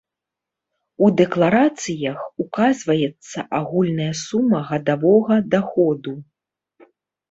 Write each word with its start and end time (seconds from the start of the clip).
У 1.03 1.09
дэкларацыях 1.21 2.19
указваецца 2.45 3.39
агульная 3.61 4.11
сума 4.27 4.67
гадавога 4.75 5.35
даходу. 5.57 6.21